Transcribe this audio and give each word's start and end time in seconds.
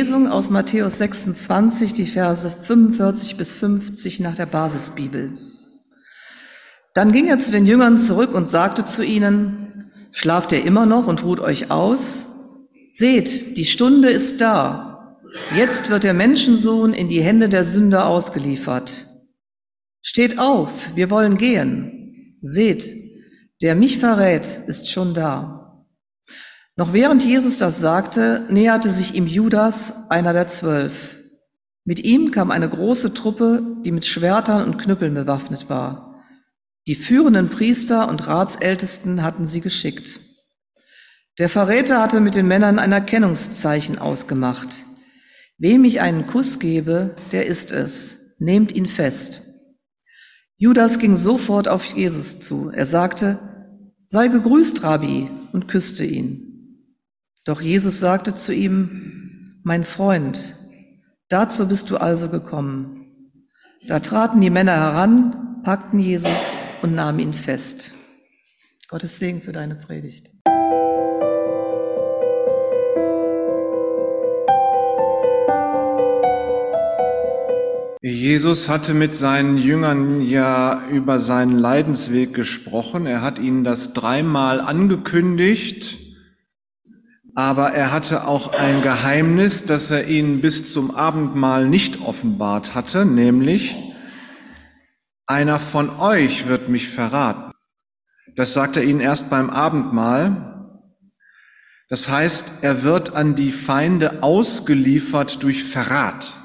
Lesung 0.00 0.28
aus 0.28 0.48
Matthäus 0.48 0.96
26, 0.96 1.92
die 1.92 2.06
Verse 2.06 2.50
45 2.50 3.36
bis 3.36 3.52
50 3.52 4.20
nach 4.20 4.34
der 4.34 4.46
Basisbibel. 4.46 5.34
Dann 6.94 7.12
ging 7.12 7.26
er 7.26 7.38
zu 7.38 7.52
den 7.52 7.66
Jüngern 7.66 7.98
zurück 7.98 8.32
und 8.32 8.48
sagte 8.48 8.86
zu 8.86 9.04
ihnen, 9.04 9.90
Schlaft 10.12 10.52
ihr 10.52 10.64
immer 10.64 10.86
noch 10.86 11.06
und 11.06 11.22
ruht 11.22 11.38
euch 11.38 11.70
aus? 11.70 12.28
Seht, 12.90 13.58
die 13.58 13.66
Stunde 13.66 14.08
ist 14.08 14.40
da. 14.40 15.18
Jetzt 15.54 15.90
wird 15.90 16.04
der 16.04 16.14
Menschensohn 16.14 16.94
in 16.94 17.10
die 17.10 17.20
Hände 17.20 17.50
der 17.50 17.66
Sünder 17.66 18.06
ausgeliefert. 18.06 19.04
Steht 20.00 20.38
auf, 20.38 20.96
wir 20.96 21.10
wollen 21.10 21.36
gehen. 21.36 22.38
Seht, 22.40 22.90
der 23.60 23.74
mich 23.74 23.98
verrät, 23.98 24.60
ist 24.66 24.90
schon 24.90 25.12
da. 25.12 25.59
Noch 26.80 26.94
während 26.94 27.22
Jesus 27.22 27.58
das 27.58 27.78
sagte, 27.78 28.46
näherte 28.48 28.90
sich 28.90 29.14
ihm 29.14 29.26
Judas, 29.26 29.92
einer 30.08 30.32
der 30.32 30.46
zwölf. 30.48 31.18
Mit 31.84 32.02
ihm 32.02 32.30
kam 32.30 32.50
eine 32.50 32.70
große 32.70 33.12
Truppe, 33.12 33.62
die 33.84 33.92
mit 33.92 34.06
Schwertern 34.06 34.64
und 34.64 34.78
Knüppeln 34.78 35.12
bewaffnet 35.12 35.68
war. 35.68 36.22
Die 36.86 36.94
führenden 36.94 37.50
Priester 37.50 38.08
und 38.08 38.26
Ratsältesten 38.26 39.22
hatten 39.22 39.46
sie 39.46 39.60
geschickt. 39.60 40.20
Der 41.38 41.50
Verräter 41.50 42.00
hatte 42.00 42.18
mit 42.18 42.34
den 42.34 42.48
Männern 42.48 42.78
ein 42.78 42.92
Erkennungszeichen 42.92 43.98
ausgemacht. 43.98 44.86
Wem 45.58 45.84
ich 45.84 46.00
einen 46.00 46.26
Kuss 46.26 46.60
gebe, 46.60 47.14
der 47.30 47.44
ist 47.44 47.72
es. 47.72 48.16
Nehmt 48.38 48.72
ihn 48.72 48.86
fest. 48.86 49.42
Judas 50.56 50.98
ging 50.98 51.14
sofort 51.14 51.68
auf 51.68 51.84
Jesus 51.84 52.40
zu. 52.40 52.70
Er 52.70 52.86
sagte, 52.86 53.38
sei 54.06 54.28
gegrüßt, 54.28 54.82
Rabbi, 54.82 55.28
und 55.52 55.68
küsste 55.68 56.06
ihn. 56.06 56.49
Doch 57.50 57.60
Jesus 57.60 57.98
sagte 57.98 58.36
zu 58.36 58.54
ihm, 58.54 59.58
mein 59.64 59.82
Freund, 59.82 60.54
dazu 61.28 61.66
bist 61.66 61.90
du 61.90 61.96
also 61.96 62.28
gekommen. 62.28 63.06
Da 63.88 63.98
traten 63.98 64.40
die 64.40 64.50
Männer 64.50 64.76
heran, 64.76 65.60
packten 65.64 65.98
Jesus 65.98 66.54
und 66.80 66.94
nahmen 66.94 67.18
ihn 67.18 67.34
fest. 67.34 67.92
Gottes 68.88 69.18
Segen 69.18 69.42
für 69.42 69.50
deine 69.50 69.74
Predigt. 69.74 70.30
Jesus 78.00 78.68
hatte 78.68 78.94
mit 78.94 79.16
seinen 79.16 79.58
Jüngern 79.58 80.20
ja 80.20 80.86
über 80.88 81.18
seinen 81.18 81.58
Leidensweg 81.58 82.32
gesprochen. 82.32 83.06
Er 83.06 83.22
hat 83.22 83.40
ihnen 83.40 83.64
das 83.64 83.92
dreimal 83.92 84.60
angekündigt 84.60 86.09
aber 87.34 87.72
er 87.72 87.92
hatte 87.92 88.26
auch 88.26 88.52
ein 88.52 88.82
Geheimnis, 88.82 89.64
das 89.64 89.90
er 89.90 90.06
ihnen 90.08 90.40
bis 90.40 90.72
zum 90.72 90.94
Abendmahl 90.94 91.68
nicht 91.68 92.00
offenbart 92.02 92.74
hatte, 92.74 93.04
nämlich 93.04 93.76
einer 95.26 95.60
von 95.60 95.90
euch 95.90 96.48
wird 96.48 96.68
mich 96.68 96.88
verraten. 96.88 97.52
Das 98.34 98.52
sagt 98.52 98.76
er 98.76 98.82
ihnen 98.82 99.00
erst 99.00 99.30
beim 99.30 99.48
Abendmahl. 99.50 100.76
Das 101.88 102.08
heißt, 102.08 102.62
er 102.62 102.82
wird 102.82 103.14
an 103.14 103.34
die 103.34 103.52
Feinde 103.52 104.22
ausgeliefert 104.22 105.42
durch 105.42 105.64
Verrat. 105.64 106.36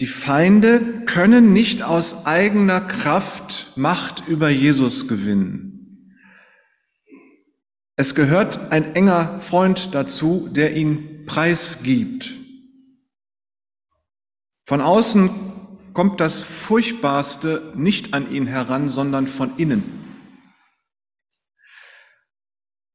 Die 0.00 0.06
Feinde 0.08 1.04
können 1.06 1.52
nicht 1.52 1.82
aus 1.82 2.26
eigener 2.26 2.80
Kraft 2.80 3.72
Macht 3.76 4.26
über 4.26 4.48
Jesus 4.48 5.06
gewinnen. 5.06 5.71
Es 8.02 8.16
gehört 8.16 8.72
ein 8.72 8.96
enger 8.96 9.38
Freund 9.38 9.94
dazu, 9.94 10.48
der 10.50 10.74
ihn 10.74 11.24
preisgibt. 11.24 12.32
Von 14.64 14.80
außen 14.80 15.30
kommt 15.92 16.20
das 16.20 16.42
Furchtbarste 16.42 17.62
nicht 17.76 18.12
an 18.12 18.28
ihn 18.28 18.48
heran, 18.48 18.88
sondern 18.88 19.28
von 19.28 19.56
innen. 19.56 19.84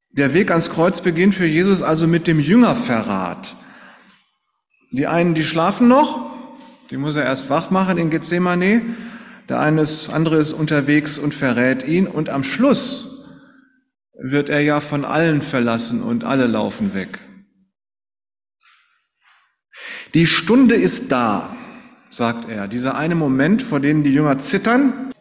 Der 0.09 0.33
Weg 0.33 0.51
ans 0.51 0.69
Kreuz 0.71 0.99
beginnt 0.99 1.35
für 1.35 1.45
Jesus 1.45 1.81
also 1.81 2.05
mit 2.05 2.27
dem 2.27 2.41
Jüngerverrat. 2.41 3.55
Die 4.91 5.07
einen, 5.07 5.35
die 5.35 5.45
schlafen 5.45 5.87
noch, 5.87 6.35
die 6.91 6.97
muss 6.97 7.15
er 7.15 7.23
erst 7.23 7.49
wach 7.49 7.69
machen 7.69 7.97
in 7.97 8.09
Gethsemane. 8.09 8.81
Der 9.47 9.61
eine 9.61 9.83
ist, 9.83 10.09
andere 10.09 10.35
ist 10.35 10.51
unterwegs 10.51 11.17
und 11.17 11.33
verrät 11.33 11.87
ihn. 11.87 12.07
Und 12.07 12.27
am 12.27 12.43
Schluss 12.43 13.06
wird 14.19 14.49
er 14.49 14.61
ja 14.61 14.79
von 14.79 15.05
allen 15.05 15.41
verlassen 15.41 16.01
und 16.01 16.23
alle 16.23 16.47
laufen 16.47 16.93
weg. 16.93 17.19
Die 20.13 20.25
Stunde 20.25 20.75
ist 20.75 21.11
da, 21.11 21.55
sagt 22.09 22.49
er. 22.49 22.67
Dieser 22.67 22.95
eine 22.95 23.15
Moment, 23.15 23.61
vor 23.61 23.79
dem 23.79 24.03
die 24.03 24.13
Jünger 24.13 24.39
zittern. 24.39 25.11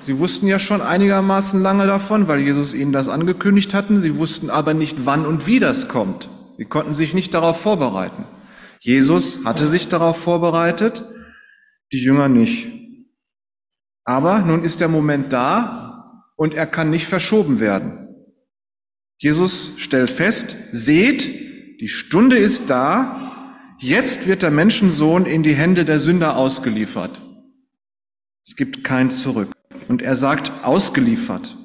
Sie 0.00 0.18
wussten 0.18 0.46
ja 0.46 0.58
schon 0.60 0.80
einigermaßen 0.80 1.60
lange 1.60 1.86
davon, 1.86 2.28
weil 2.28 2.38
Jesus 2.38 2.74
ihnen 2.74 2.92
das 2.92 3.08
angekündigt 3.08 3.74
hatten. 3.74 3.98
Sie 3.98 4.16
wussten 4.16 4.50
aber 4.50 4.74
nicht, 4.74 5.06
wann 5.06 5.26
und 5.26 5.46
wie 5.46 5.58
das 5.58 5.88
kommt. 5.88 6.30
Sie 6.56 6.64
konnten 6.64 6.94
sich 6.94 7.14
nicht 7.14 7.34
darauf 7.34 7.60
vorbereiten. 7.60 8.24
Jesus 8.78 9.44
hatte 9.44 9.66
sich 9.66 9.88
darauf 9.88 10.16
vorbereitet, 10.16 11.04
die 11.92 12.00
Jünger 12.00 12.28
nicht. 12.28 12.68
Aber 14.04 14.38
nun 14.40 14.62
ist 14.62 14.80
der 14.80 14.88
Moment 14.88 15.32
da 15.32 16.24
und 16.36 16.54
er 16.54 16.66
kann 16.66 16.90
nicht 16.90 17.06
verschoben 17.06 17.58
werden. 17.58 18.07
Jesus 19.18 19.72
stellt 19.78 20.10
fest, 20.10 20.54
seht, 20.70 21.28
die 21.80 21.88
Stunde 21.88 22.36
ist 22.36 22.70
da, 22.70 23.74
jetzt 23.80 24.28
wird 24.28 24.42
der 24.42 24.52
Menschensohn 24.52 25.26
in 25.26 25.42
die 25.42 25.54
Hände 25.54 25.84
der 25.84 25.98
Sünder 25.98 26.36
ausgeliefert. 26.36 27.20
Es 28.46 28.54
gibt 28.54 28.84
kein 28.84 29.10
Zurück. 29.10 29.50
Und 29.88 30.02
er 30.02 30.14
sagt, 30.14 30.52
ausgeliefert. 30.62 31.56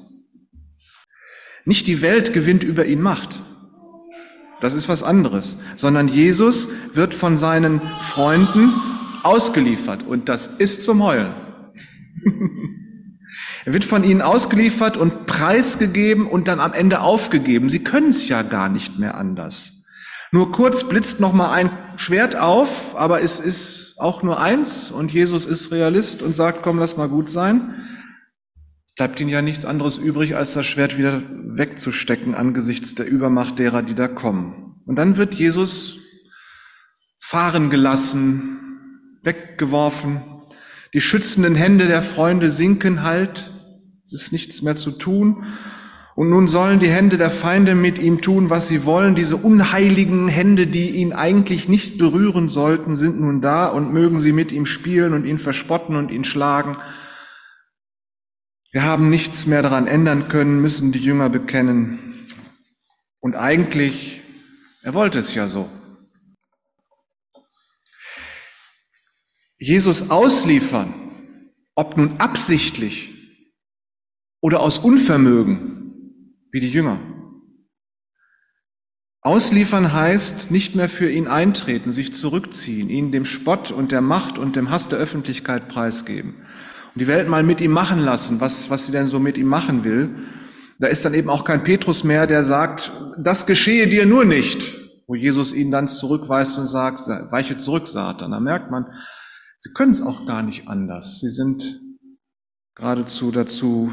Nicht 1.64 1.86
die 1.86 2.02
Welt 2.02 2.32
gewinnt 2.32 2.64
über 2.64 2.86
ihn 2.86 3.00
Macht. 3.00 3.40
Das 4.60 4.74
ist 4.74 4.88
was 4.88 5.02
anderes. 5.02 5.56
Sondern 5.76 6.08
Jesus 6.08 6.68
wird 6.92 7.14
von 7.14 7.36
seinen 7.36 7.80
Freunden 8.00 8.72
ausgeliefert. 9.22 10.02
Und 10.02 10.28
das 10.28 10.46
ist 10.46 10.82
zum 10.82 11.02
Heulen. 11.02 11.34
Er 13.64 13.72
wird 13.72 13.84
von 13.84 14.04
ihnen 14.04 14.20
ausgeliefert 14.20 14.96
und 14.96 15.26
preisgegeben 15.26 16.26
und 16.26 16.48
dann 16.48 16.60
am 16.60 16.74
Ende 16.74 17.00
aufgegeben. 17.00 17.70
Sie 17.70 17.82
können 17.82 18.08
es 18.08 18.28
ja 18.28 18.42
gar 18.42 18.68
nicht 18.68 18.98
mehr 18.98 19.16
anders. 19.16 19.72
Nur 20.32 20.52
kurz 20.52 20.84
blitzt 20.84 21.20
noch 21.20 21.32
mal 21.32 21.52
ein 21.52 21.70
Schwert 21.96 22.36
auf, 22.36 22.98
aber 22.98 23.22
es 23.22 23.40
ist 23.40 23.94
auch 23.98 24.22
nur 24.22 24.40
eins 24.40 24.90
und 24.90 25.12
Jesus 25.12 25.46
ist 25.46 25.70
Realist 25.70 26.22
und 26.22 26.34
sagt, 26.34 26.62
komm, 26.62 26.78
lass 26.78 26.96
mal 26.96 27.08
gut 27.08 27.30
sein. 27.30 27.74
Bleibt 28.96 29.18
ihnen 29.20 29.30
ja 29.30 29.42
nichts 29.42 29.64
anderes 29.64 29.96
übrig, 29.96 30.36
als 30.36 30.52
das 30.54 30.66
Schwert 30.66 30.98
wieder 30.98 31.22
wegzustecken 31.30 32.34
angesichts 32.34 32.94
der 32.94 33.06
Übermacht 33.06 33.58
derer, 33.58 33.82
die 33.82 33.94
da 33.94 34.08
kommen. 34.08 34.82
Und 34.86 34.96
dann 34.96 35.16
wird 35.16 35.34
Jesus 35.34 35.98
fahren 37.18 37.70
gelassen, 37.70 38.58
weggeworfen. 39.22 40.22
Die 40.92 41.00
schützenden 41.00 41.54
Hände 41.54 41.86
der 41.86 42.02
Freunde 42.02 42.50
sinken 42.50 43.02
halt 43.02 43.53
ist 44.10 44.32
nichts 44.32 44.62
mehr 44.62 44.76
zu 44.76 44.90
tun. 44.90 45.44
Und 46.14 46.30
nun 46.30 46.46
sollen 46.46 46.78
die 46.78 46.90
Hände 46.90 47.18
der 47.18 47.30
Feinde 47.30 47.74
mit 47.74 47.98
ihm 47.98 48.20
tun, 48.20 48.48
was 48.48 48.68
sie 48.68 48.84
wollen. 48.84 49.16
Diese 49.16 49.36
unheiligen 49.36 50.28
Hände, 50.28 50.68
die 50.68 50.90
ihn 50.90 51.12
eigentlich 51.12 51.68
nicht 51.68 51.98
berühren 51.98 52.48
sollten, 52.48 52.94
sind 52.94 53.20
nun 53.20 53.40
da 53.40 53.66
und 53.66 53.92
mögen 53.92 54.20
sie 54.20 54.32
mit 54.32 54.52
ihm 54.52 54.64
spielen 54.64 55.12
und 55.12 55.24
ihn 55.24 55.40
verspotten 55.40 55.96
und 55.96 56.12
ihn 56.12 56.24
schlagen. 56.24 56.76
Wir 58.70 58.84
haben 58.84 59.10
nichts 59.10 59.46
mehr 59.46 59.62
daran 59.62 59.88
ändern 59.88 60.28
können, 60.28 60.62
müssen 60.62 60.92
die 60.92 61.00
Jünger 61.00 61.30
bekennen. 61.30 62.28
Und 63.20 63.34
eigentlich, 63.34 64.20
er 64.82 64.94
wollte 64.94 65.18
es 65.18 65.34
ja 65.34 65.48
so. 65.48 65.68
Jesus 69.58 70.10
ausliefern, 70.10 70.92
ob 71.74 71.96
nun 71.96 72.18
absichtlich 72.18 73.13
oder 74.44 74.60
aus 74.60 74.78
Unvermögen, 74.78 76.36
wie 76.52 76.60
die 76.60 76.68
Jünger. 76.68 77.00
Ausliefern 79.22 79.94
heißt 79.94 80.50
nicht 80.50 80.74
mehr 80.74 80.90
für 80.90 81.10
ihn 81.10 81.28
eintreten, 81.28 81.94
sich 81.94 82.12
zurückziehen, 82.12 82.90
ihn 82.90 83.10
dem 83.10 83.24
Spott 83.24 83.70
und 83.70 83.90
der 83.90 84.02
Macht 84.02 84.36
und 84.36 84.54
dem 84.54 84.70
Hass 84.70 84.90
der 84.90 84.98
Öffentlichkeit 84.98 85.68
preisgeben 85.68 86.34
und 86.92 87.00
die 87.00 87.06
Welt 87.06 87.26
mal 87.26 87.42
mit 87.42 87.62
ihm 87.62 87.70
machen 87.70 88.00
lassen, 88.00 88.38
was, 88.42 88.68
was 88.68 88.84
sie 88.84 88.92
denn 88.92 89.06
so 89.06 89.18
mit 89.18 89.38
ihm 89.38 89.46
machen 89.46 89.82
will. 89.82 90.14
Da 90.78 90.88
ist 90.88 91.06
dann 91.06 91.14
eben 91.14 91.30
auch 91.30 91.44
kein 91.44 91.64
Petrus 91.64 92.04
mehr, 92.04 92.26
der 92.26 92.44
sagt, 92.44 92.92
das 93.16 93.46
geschehe 93.46 93.86
dir 93.86 94.04
nur 94.04 94.26
nicht, 94.26 94.74
wo 95.06 95.14
Jesus 95.14 95.54
ihn 95.54 95.70
dann 95.70 95.88
zurückweist 95.88 96.58
und 96.58 96.66
sagt, 96.66 97.08
weiche 97.08 97.56
zurück, 97.56 97.86
Satan. 97.86 98.32
Da 98.32 98.40
merkt 98.40 98.70
man, 98.70 98.92
sie 99.58 99.72
können 99.72 99.92
es 99.92 100.02
auch 100.02 100.26
gar 100.26 100.42
nicht 100.42 100.68
anders. 100.68 101.20
Sie 101.20 101.30
sind 101.30 101.80
geradezu 102.74 103.30
dazu 103.30 103.90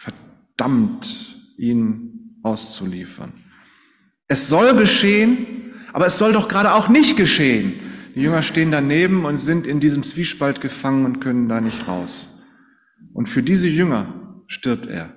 verdammt, 0.00 1.36
ihn 1.56 2.38
auszuliefern. 2.42 3.32
Es 4.28 4.48
soll 4.48 4.76
geschehen, 4.76 5.60
Aber 5.92 6.06
es 6.06 6.18
soll 6.18 6.32
doch 6.32 6.48
gerade 6.48 6.74
auch 6.74 6.88
nicht 6.88 7.16
geschehen. 7.16 7.80
Die 8.14 8.20
Jünger 8.20 8.42
stehen 8.42 8.70
daneben 8.70 9.24
und 9.24 9.38
sind 9.38 9.66
in 9.66 9.80
diesem 9.80 10.02
Zwiespalt 10.02 10.60
gefangen 10.60 11.04
und 11.04 11.20
können 11.20 11.48
da 11.48 11.60
nicht 11.60 11.86
raus. 11.88 12.28
Und 13.14 13.28
für 13.28 13.42
diese 13.42 13.68
Jünger 13.68 14.42
stirbt 14.46 14.86
er. 14.86 15.14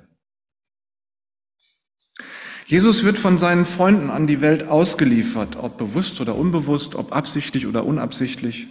Jesus 2.65 3.03
wird 3.03 3.17
von 3.17 3.37
seinen 3.37 3.65
Freunden 3.65 4.09
an 4.09 4.25
die 4.25 4.41
Welt 4.41 4.67
ausgeliefert, 4.67 5.57
ob 5.57 5.77
bewusst 5.77 6.21
oder 6.21 6.35
unbewusst, 6.35 6.95
ob 6.95 7.11
absichtlich 7.11 7.67
oder 7.67 7.85
unabsichtlich. 7.85 8.67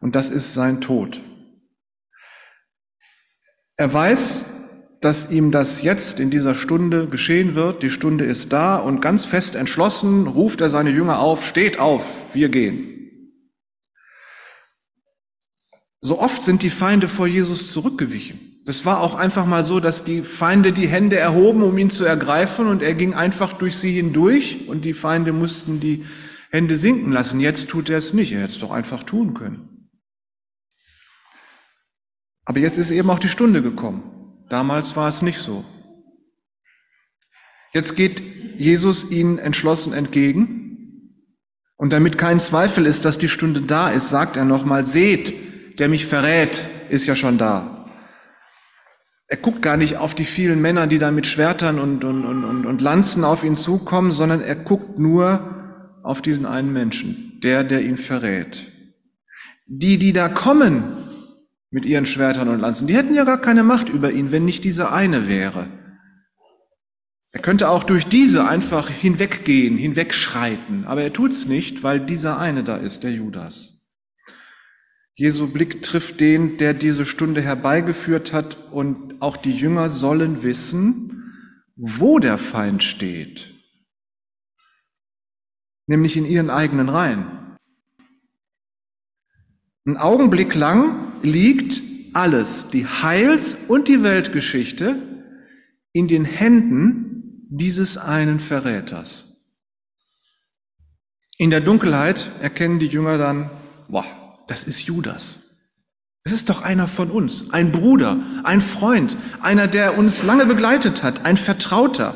Und 0.00 0.14
das 0.16 0.30
ist 0.30 0.54
sein 0.54 0.80
Tod. 0.80 1.20
Er 3.76 3.92
weiß, 3.92 4.46
dass 5.00 5.30
ihm 5.30 5.52
das 5.52 5.82
jetzt 5.82 6.18
in 6.18 6.30
dieser 6.30 6.54
Stunde 6.54 7.06
geschehen 7.06 7.54
wird. 7.54 7.82
Die 7.82 7.90
Stunde 7.90 8.24
ist 8.24 8.52
da 8.52 8.76
und 8.76 9.00
ganz 9.00 9.24
fest 9.24 9.54
entschlossen 9.54 10.26
ruft 10.26 10.60
er 10.60 10.70
seine 10.70 10.90
Jünger 10.90 11.20
auf, 11.20 11.46
steht 11.46 11.78
auf, 11.78 12.04
wir 12.32 12.48
gehen. 12.48 12.94
So 16.00 16.20
oft 16.20 16.42
sind 16.42 16.62
die 16.62 16.70
Feinde 16.70 17.08
vor 17.08 17.26
Jesus 17.26 17.72
zurückgewichen. 17.72 18.62
Das 18.64 18.84
war 18.84 19.00
auch 19.00 19.14
einfach 19.14 19.46
mal 19.46 19.64
so, 19.64 19.80
dass 19.80 20.04
die 20.04 20.22
Feinde 20.22 20.72
die 20.72 20.88
Hände 20.88 21.16
erhoben, 21.16 21.62
um 21.62 21.76
ihn 21.78 21.90
zu 21.90 22.04
ergreifen, 22.04 22.66
und 22.66 22.82
er 22.82 22.94
ging 22.94 23.14
einfach 23.14 23.54
durch 23.54 23.76
sie 23.76 23.92
hindurch, 23.92 24.68
und 24.68 24.84
die 24.84 24.94
Feinde 24.94 25.32
mussten 25.32 25.80
die 25.80 26.04
Hände 26.50 26.76
sinken 26.76 27.10
lassen. 27.10 27.40
Jetzt 27.40 27.68
tut 27.68 27.88
er 27.88 27.98
es 27.98 28.12
nicht, 28.12 28.32
er 28.32 28.42
hätte 28.42 28.52
es 28.52 28.58
doch 28.58 28.70
einfach 28.70 29.04
tun 29.04 29.34
können. 29.34 29.90
Aber 32.44 32.60
jetzt 32.60 32.78
ist 32.78 32.90
eben 32.90 33.10
auch 33.10 33.18
die 33.18 33.28
Stunde 33.28 33.62
gekommen. 33.62 34.17
Damals 34.48 34.96
war 34.96 35.08
es 35.08 35.22
nicht 35.22 35.38
so. 35.38 35.64
Jetzt 37.72 37.96
geht 37.96 38.22
Jesus 38.56 39.10
ihnen 39.10 39.38
entschlossen 39.38 39.92
entgegen. 39.92 40.64
Und 41.76 41.92
damit 41.92 42.18
kein 42.18 42.40
Zweifel 42.40 42.86
ist, 42.86 43.04
dass 43.04 43.18
die 43.18 43.28
Stunde 43.28 43.60
da 43.60 43.90
ist, 43.90 44.08
sagt 44.08 44.36
er 44.36 44.44
nochmal, 44.44 44.84
seht, 44.84 45.78
der 45.78 45.88
mich 45.88 46.06
verrät, 46.06 46.66
ist 46.88 47.06
ja 47.06 47.14
schon 47.14 47.38
da. 47.38 47.86
Er 49.28 49.36
guckt 49.36 49.62
gar 49.62 49.76
nicht 49.76 49.96
auf 49.98 50.14
die 50.14 50.24
vielen 50.24 50.60
Männer, 50.60 50.86
die 50.86 50.98
da 50.98 51.10
mit 51.10 51.26
Schwertern 51.26 51.78
und, 51.78 52.02
und, 52.02 52.24
und, 52.24 52.66
und 52.66 52.80
Lanzen 52.80 53.24
auf 53.24 53.44
ihn 53.44 53.56
zukommen, 53.56 54.10
sondern 54.10 54.40
er 54.40 54.56
guckt 54.56 54.98
nur 54.98 56.00
auf 56.02 56.22
diesen 56.22 56.46
einen 56.46 56.72
Menschen, 56.72 57.38
der, 57.44 57.62
der 57.62 57.82
ihn 57.82 57.98
verrät. 57.98 58.72
Die, 59.66 59.98
die 59.98 60.14
da 60.14 60.30
kommen 60.30 60.82
mit 61.70 61.84
ihren 61.84 62.06
Schwertern 62.06 62.48
und 62.48 62.60
Lanzen, 62.60 62.86
die 62.86 62.96
hätten 62.96 63.14
ja 63.14 63.24
gar 63.24 63.40
keine 63.40 63.62
Macht 63.62 63.88
über 63.88 64.10
ihn, 64.10 64.32
wenn 64.32 64.44
nicht 64.44 64.64
diese 64.64 64.90
eine 64.90 65.28
wäre. 65.28 65.68
Er 67.30 67.40
könnte 67.40 67.68
auch 67.68 67.84
durch 67.84 68.06
diese 68.06 68.48
einfach 68.48 68.88
hinweggehen, 68.88 69.76
hinwegschreiten, 69.76 70.86
aber 70.86 71.02
er 71.02 71.12
tut's 71.12 71.46
nicht, 71.46 71.82
weil 71.82 72.00
dieser 72.00 72.38
eine 72.38 72.64
da 72.64 72.76
ist, 72.76 73.02
der 73.04 73.12
Judas. 73.12 73.86
Jesu 75.14 75.48
Blick 75.48 75.82
trifft 75.82 76.20
den, 76.20 76.56
der 76.58 76.72
diese 76.74 77.04
Stunde 77.04 77.42
herbeigeführt 77.42 78.32
hat 78.32 78.56
und 78.70 79.20
auch 79.20 79.36
die 79.36 79.52
Jünger 79.52 79.88
sollen 79.88 80.42
wissen, 80.42 81.34
wo 81.76 82.18
der 82.18 82.38
Feind 82.38 82.82
steht, 82.82 83.54
nämlich 85.86 86.16
in 86.16 86.24
ihren 86.24 86.50
eigenen 86.50 86.88
Reihen. 86.88 87.56
Ein 89.84 89.96
Augenblick 89.96 90.54
lang 90.54 91.07
liegt 91.22 91.82
alles, 92.14 92.68
die 92.70 92.86
Heils- 92.86 93.56
und 93.68 93.88
die 93.88 94.02
Weltgeschichte, 94.02 94.96
in 95.92 96.08
den 96.08 96.24
Händen 96.24 97.46
dieses 97.50 97.96
einen 97.96 98.40
Verräters. 98.40 99.28
In 101.38 101.50
der 101.50 101.60
Dunkelheit 101.60 102.30
erkennen 102.40 102.78
die 102.78 102.86
Jünger 102.86 103.18
dann, 103.18 103.50
boah, 103.88 104.04
das 104.48 104.64
ist 104.64 104.82
Judas. 104.82 105.38
Es 106.24 106.32
ist 106.32 106.50
doch 106.50 106.62
einer 106.62 106.88
von 106.88 107.10
uns, 107.10 107.52
ein 107.52 107.72
Bruder, 107.72 108.22
ein 108.44 108.60
Freund, 108.60 109.16
einer, 109.40 109.66
der 109.66 109.96
uns 109.96 110.22
lange 110.22 110.46
begleitet 110.46 111.02
hat, 111.02 111.24
ein 111.24 111.36
Vertrauter. 111.36 112.14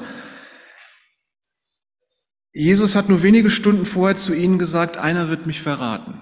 Jesus 2.52 2.94
hat 2.94 3.08
nur 3.08 3.22
wenige 3.22 3.50
Stunden 3.50 3.86
vorher 3.86 4.16
zu 4.16 4.34
ihnen 4.34 4.58
gesagt, 4.58 4.96
einer 4.96 5.28
wird 5.28 5.46
mich 5.46 5.62
verraten. 5.62 6.21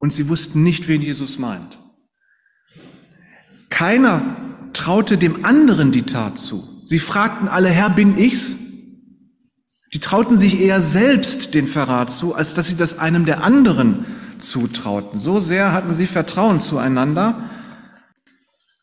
Und 0.00 0.12
sie 0.12 0.28
wussten 0.28 0.64
nicht, 0.64 0.88
wen 0.88 1.02
Jesus 1.02 1.38
meint. 1.38 1.78
Keiner 3.68 4.36
traute 4.72 5.18
dem 5.18 5.44
anderen 5.44 5.92
die 5.92 6.02
Tat 6.02 6.38
zu. 6.38 6.66
Sie 6.86 6.98
fragten 6.98 7.46
alle, 7.46 7.68
Herr, 7.68 7.90
bin 7.90 8.18
ich's? 8.18 8.56
Die 9.92 10.00
trauten 10.00 10.38
sich 10.38 10.60
eher 10.60 10.80
selbst 10.80 11.54
den 11.54 11.66
Verrat 11.66 12.10
zu, 12.10 12.34
als 12.34 12.54
dass 12.54 12.68
sie 12.68 12.76
das 12.76 12.98
einem 12.98 13.26
der 13.26 13.44
anderen 13.44 14.06
zutrauten. 14.38 15.18
So 15.18 15.38
sehr 15.38 15.72
hatten 15.72 15.92
sie 15.92 16.06
Vertrauen 16.06 16.60
zueinander. 16.60 17.50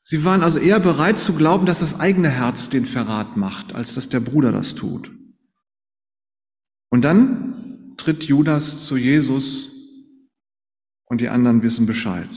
Sie 0.04 0.24
waren 0.24 0.44
also 0.44 0.60
eher 0.60 0.80
bereit 0.80 1.20
zu 1.20 1.34
glauben, 1.34 1.66
dass 1.66 1.80
das 1.80 2.00
eigene 2.00 2.30
Herz 2.30 2.70
den 2.70 2.86
Verrat 2.86 3.38
macht, 3.38 3.74
als 3.74 3.96
dass 3.96 4.08
der 4.10 4.20
Bruder 4.20 4.52
das 4.52 4.76
tut. 4.76 5.12
Und 6.90 7.02
dann 7.02 7.94
tritt 7.98 8.24
Judas 8.26 8.78
zu 8.78 8.98
Jesus 8.98 9.77
und 11.08 11.22
die 11.22 11.30
anderen 11.30 11.64
wissen 11.64 11.86
Bescheid. 11.86 12.30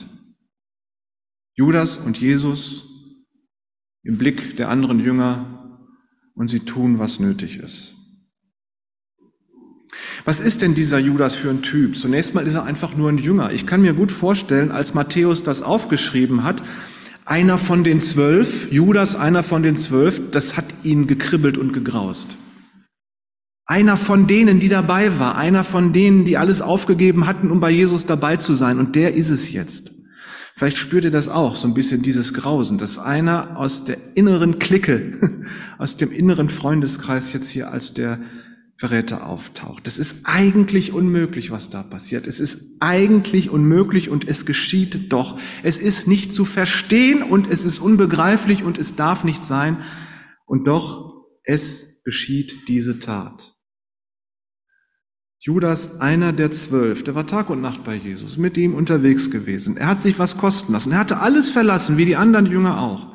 Judas 1.55 1.97
und 1.97 2.19
Jesus 2.19 2.83
im 4.03 4.17
Blick 4.17 4.57
der 4.57 4.69
anderen 4.69 4.99
Jünger 4.99 5.79
und 6.33 6.47
sie 6.47 6.61
tun, 6.61 6.97
was 6.97 7.19
nötig 7.19 7.57
ist. 7.57 7.93
Was 10.23 10.39
ist 10.39 10.61
denn 10.61 10.75
dieser 10.75 10.99
Judas 10.99 11.35
für 11.35 11.49
ein 11.49 11.61
Typ? 11.61 11.97
Zunächst 11.97 12.33
mal 12.33 12.45
ist 12.47 12.53
er 12.53 12.63
einfach 12.63 12.95
nur 12.95 13.09
ein 13.09 13.17
Jünger. 13.17 13.51
Ich 13.51 13.65
kann 13.65 13.81
mir 13.81 13.93
gut 13.93 14.11
vorstellen, 14.11 14.71
als 14.71 14.93
Matthäus 14.93 15.43
das 15.43 15.61
aufgeschrieben 15.63 16.43
hat, 16.43 16.63
einer 17.25 17.57
von 17.57 17.83
den 17.83 18.01
zwölf, 18.01 18.71
Judas, 18.71 19.15
einer 19.15 19.43
von 19.43 19.63
den 19.63 19.75
zwölf, 19.75 20.31
das 20.31 20.57
hat 20.57 20.65
ihn 20.83 21.07
gekribbelt 21.07 21.57
und 21.57 21.73
gegraust. 21.73 22.35
Einer 23.71 23.95
von 23.95 24.27
denen, 24.27 24.59
die 24.59 24.67
dabei 24.67 25.17
war, 25.17 25.37
einer 25.37 25.63
von 25.63 25.93
denen, 25.93 26.25
die 26.25 26.37
alles 26.37 26.61
aufgegeben 26.61 27.25
hatten, 27.25 27.49
um 27.49 27.61
bei 27.61 27.71
Jesus 27.71 28.05
dabei 28.05 28.35
zu 28.35 28.53
sein. 28.53 28.79
Und 28.79 28.97
der 28.97 29.13
ist 29.13 29.29
es 29.29 29.53
jetzt. 29.53 29.93
Vielleicht 30.57 30.75
spürt 30.75 31.05
ihr 31.05 31.11
das 31.11 31.29
auch, 31.29 31.55
so 31.55 31.69
ein 31.69 31.73
bisschen 31.73 32.01
dieses 32.01 32.33
Grausen, 32.33 32.77
dass 32.77 32.99
einer 32.99 33.55
aus 33.55 33.85
der 33.85 33.97
inneren 34.15 34.59
Clique, 34.59 35.45
aus 35.77 35.95
dem 35.95 36.11
inneren 36.11 36.49
Freundeskreis 36.49 37.31
jetzt 37.31 37.49
hier 37.49 37.71
als 37.71 37.93
der 37.93 38.19
Verräter 38.75 39.25
auftaucht. 39.25 39.87
Es 39.87 39.99
ist 39.99 40.17
eigentlich 40.25 40.91
unmöglich, 40.91 41.49
was 41.49 41.69
da 41.69 41.81
passiert. 41.81 42.27
Es 42.27 42.41
ist 42.41 42.59
eigentlich 42.81 43.51
unmöglich 43.51 44.09
und 44.09 44.27
es 44.27 44.45
geschieht 44.45 45.13
doch. 45.13 45.39
Es 45.63 45.77
ist 45.77 46.09
nicht 46.09 46.33
zu 46.33 46.43
verstehen 46.43 47.23
und 47.23 47.49
es 47.49 47.63
ist 47.63 47.79
unbegreiflich 47.79 48.65
und 48.65 48.77
es 48.77 48.97
darf 48.97 49.23
nicht 49.23 49.45
sein. 49.45 49.77
Und 50.45 50.65
doch, 50.65 51.23
es 51.45 52.01
geschieht 52.03 52.67
diese 52.67 52.99
Tat. 52.99 53.53
Judas, 55.43 55.99
einer 55.99 56.33
der 56.33 56.51
zwölf, 56.51 57.03
der 57.03 57.15
war 57.15 57.25
Tag 57.25 57.49
und 57.49 57.61
Nacht 57.61 57.83
bei 57.83 57.95
Jesus, 57.95 58.37
mit 58.37 58.57
ihm 58.57 58.75
unterwegs 58.75 59.31
gewesen. 59.31 59.75
Er 59.75 59.87
hat 59.87 59.99
sich 59.99 60.19
was 60.19 60.37
kosten 60.37 60.71
lassen. 60.71 60.91
Er 60.91 60.99
hatte 60.99 61.19
alles 61.19 61.49
verlassen, 61.49 61.97
wie 61.97 62.05
die 62.05 62.15
anderen 62.15 62.45
Jünger 62.45 62.79
auch. 62.79 63.07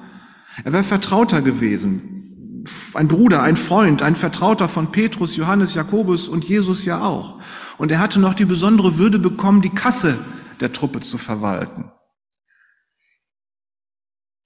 Er 0.65 0.73
wäre 0.73 0.83
Vertrauter 0.83 1.41
gewesen, 1.41 2.65
ein 2.95 3.07
Bruder, 3.07 3.45
ein 3.45 3.57
Freund, 3.57 4.03
ein 4.03 4.17
Vertrauter 4.17 4.69
von 4.69 4.91
Petrus, 4.91 5.37
Johannes, 5.37 5.75
Jakobus 5.75 6.27
und 6.27 6.45
Jesus 6.45 6.85
ja 6.85 7.01
auch. 7.01 7.41
Und 7.79 7.93
er 7.93 8.01
hatte 8.01 8.19
noch 8.19 8.35
die 8.35 8.45
besondere 8.45 8.99
Würde 8.99 9.21
bekommen, 9.21 9.63
die 9.63 9.71
Kasse 9.71 10.19
der 10.59 10.73
Truppe 10.73 11.03
zu 11.03 11.19
verwalten. 11.19 11.93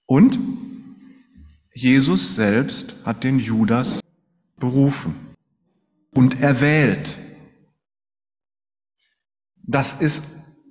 Und 0.05 0.37
Jesus 1.73 2.35
selbst 2.35 2.97
hat 3.05 3.23
den 3.23 3.39
Judas 3.39 4.01
berufen 4.59 5.15
und 6.13 6.39
erwählt. 6.41 7.17
Das 9.63 9.93
ist 9.93 10.23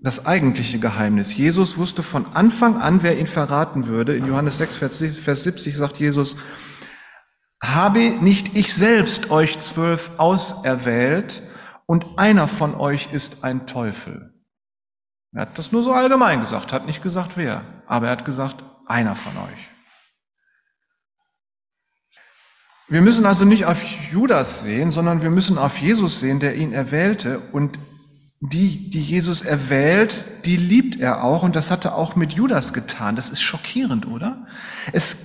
das 0.02 0.26
eigentliche 0.26 0.78
Geheimnis. 0.78 1.36
Jesus 1.36 1.76
wusste 1.76 2.02
von 2.02 2.26
Anfang 2.32 2.76
an, 2.76 3.02
wer 3.02 3.18
ihn 3.18 3.26
verraten 3.26 3.86
würde. 3.86 4.16
In 4.16 4.26
Johannes 4.26 4.58
6, 4.58 4.76
Vers 4.76 4.98
70 5.44 5.76
sagt 5.76 5.98
Jesus, 5.98 6.36
habe 7.62 8.00
nicht 8.00 8.56
ich 8.56 8.72
selbst 8.72 9.30
euch 9.30 9.58
zwölf 9.58 10.12
auserwählt 10.16 11.42
und 11.86 12.18
einer 12.18 12.48
von 12.48 12.74
euch 12.74 13.12
ist 13.12 13.44
ein 13.44 13.66
Teufel. 13.66 14.32
Er 15.32 15.42
hat 15.42 15.58
das 15.58 15.70
nur 15.70 15.82
so 15.82 15.92
allgemein 15.92 16.40
gesagt, 16.40 16.72
hat 16.72 16.86
nicht 16.86 17.02
gesagt 17.02 17.36
wer, 17.36 17.82
aber 17.86 18.06
er 18.06 18.12
hat 18.12 18.24
gesagt, 18.24 18.64
einer 18.86 19.14
von 19.14 19.36
euch. 19.36 19.68
Wir 22.88 23.02
müssen 23.02 23.26
also 23.26 23.44
nicht 23.44 23.66
auf 23.66 23.80
Judas 24.10 24.64
sehen, 24.64 24.90
sondern 24.90 25.22
wir 25.22 25.30
müssen 25.30 25.58
auf 25.58 25.76
Jesus 25.76 26.18
sehen, 26.18 26.40
der 26.40 26.56
ihn 26.56 26.72
erwählte 26.72 27.38
und 27.52 27.78
die, 28.40 28.90
die 28.90 29.00
Jesus 29.00 29.42
erwählt, 29.42 30.24
die 30.46 30.56
liebt 30.56 30.98
er 30.98 31.22
auch 31.22 31.42
und 31.42 31.54
das 31.54 31.70
hat 31.70 31.84
er 31.84 31.94
auch 31.94 32.16
mit 32.16 32.32
Judas 32.32 32.72
getan. 32.72 33.14
Das 33.14 33.28
ist 33.28 33.42
schockierend, 33.42 34.06
oder? 34.06 34.46
Es 34.92 35.18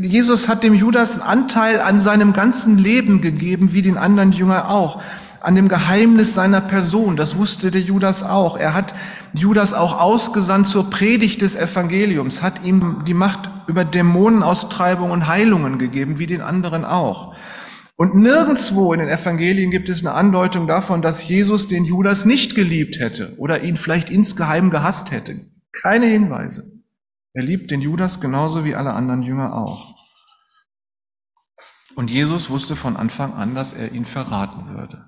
Jesus 0.00 0.48
hat 0.48 0.62
dem 0.62 0.74
Judas 0.74 1.20
einen 1.20 1.42
Anteil 1.42 1.80
an 1.80 2.00
seinem 2.00 2.32
ganzen 2.32 2.78
Leben 2.78 3.20
gegeben, 3.20 3.72
wie 3.72 3.82
den 3.82 3.98
anderen 3.98 4.32
Jünger 4.32 4.70
auch. 4.70 5.02
an 5.44 5.56
dem 5.56 5.68
Geheimnis 5.68 6.32
seiner 6.32 6.62
Person. 6.62 7.16
Das 7.16 7.36
wusste 7.36 7.70
der 7.70 7.82
Judas 7.82 8.22
auch. 8.22 8.56
Er 8.56 8.72
hat 8.72 8.94
Judas 9.34 9.74
auch 9.74 10.00
ausgesandt 10.00 10.66
zur 10.66 10.88
Predigt 10.88 11.42
des 11.42 11.54
Evangeliums, 11.54 12.40
hat 12.40 12.64
ihm 12.64 13.04
die 13.06 13.12
Macht 13.12 13.50
über 13.66 13.84
Dämonenaustreibung 13.84 15.10
und 15.10 15.26
Heilungen 15.26 15.78
gegeben, 15.78 16.18
wie 16.18 16.26
den 16.26 16.40
anderen 16.40 16.86
auch. 16.86 17.34
Und 17.96 18.16
nirgendswo 18.16 18.92
in 18.92 19.00
den 19.00 19.08
Evangelien 19.08 19.70
gibt 19.70 19.88
es 19.88 20.04
eine 20.04 20.14
Andeutung 20.14 20.66
davon, 20.66 21.00
dass 21.00 21.28
Jesus 21.28 21.68
den 21.68 21.84
Judas 21.84 22.24
nicht 22.24 22.56
geliebt 22.56 22.98
hätte 22.98 23.36
oder 23.38 23.62
ihn 23.62 23.76
vielleicht 23.76 24.10
insgeheim 24.10 24.70
gehasst 24.70 25.12
hätte. 25.12 25.46
Keine 25.70 26.06
Hinweise. 26.06 26.72
Er 27.34 27.44
liebt 27.44 27.70
den 27.70 27.80
Judas 27.80 28.20
genauso 28.20 28.64
wie 28.64 28.74
alle 28.74 28.94
anderen 28.94 29.22
Jünger 29.22 29.54
auch. 29.54 29.94
Und 31.94 32.10
Jesus 32.10 32.50
wusste 32.50 32.74
von 32.74 32.96
Anfang 32.96 33.34
an, 33.34 33.54
dass 33.54 33.72
er 33.72 33.92
ihn 33.92 34.04
verraten 34.04 34.76
würde. 34.76 35.06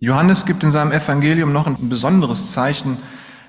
Johannes 0.00 0.46
gibt 0.46 0.62
in 0.62 0.70
seinem 0.70 0.92
Evangelium 0.92 1.52
noch 1.52 1.66
ein 1.66 1.88
besonderes 1.88 2.52
Zeichen 2.52 2.98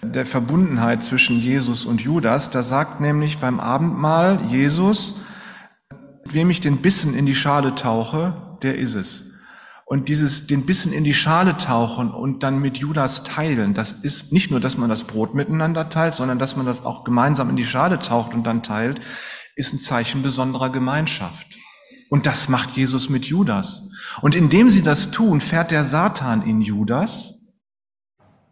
der 0.02 0.26
Verbundenheit 0.26 1.04
zwischen 1.04 1.40
Jesus 1.40 1.86
und 1.86 2.02
Judas. 2.02 2.50
Da 2.50 2.64
sagt 2.64 3.02
nämlich 3.02 3.40
beim 3.40 3.60
Abendmahl 3.60 4.46
Jesus, 4.46 5.22
wem 6.34 6.50
ich 6.50 6.60
den 6.60 6.78
Bissen 6.78 7.14
in 7.14 7.26
die 7.26 7.36
Schale 7.36 7.76
tauche, 7.76 8.58
der 8.62 8.78
ist 8.78 8.96
es. 8.96 9.26
Und 9.86 10.08
dieses, 10.08 10.46
den 10.46 10.68
Bissen 10.68 10.94
in 10.94 11.04
die 11.04 11.16
Schale 11.16 11.58
tauchen 11.58 12.12
und 12.12 12.44
dann 12.44 12.60
mit 12.60 12.78
Judas 12.78 13.24
teilen, 13.24 13.74
das 13.74 13.92
ist 13.92 14.32
nicht 14.32 14.52
nur, 14.52 14.60
dass 14.60 14.78
man 14.78 14.88
das 14.88 15.04
Brot 15.04 15.34
miteinander 15.34 15.90
teilt, 15.90 16.14
sondern 16.14 16.38
dass 16.38 16.56
man 16.56 16.68
das 16.68 16.86
auch 16.86 17.04
gemeinsam 17.04 17.50
in 17.50 17.56
die 17.56 17.66
Schale 17.66 18.00
taucht 18.00 18.36
und 18.36 18.44
dann 18.46 18.62
teilt, 18.62 19.02
ist 19.56 19.74
ein 19.74 19.80
Zeichen 19.80 20.22
besonderer 20.22 20.70
Gemeinschaft. 20.72 21.58
Und 22.10 22.26
das 22.26 22.50
macht 22.50 22.78
Jesus 22.78 23.10
mit 23.10 23.26
Judas. 23.26 23.90
Und 24.22 24.36
indem 24.36 24.70
sie 24.70 24.84
das 24.84 25.12
tun, 25.12 25.42
fährt 25.42 25.72
der 25.72 25.84
Satan 25.84 26.44
in 26.44 26.62
Judas. 26.62 27.40